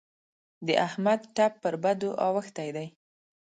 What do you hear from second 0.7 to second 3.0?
احمد ټپ پر بدو اوښتی دی.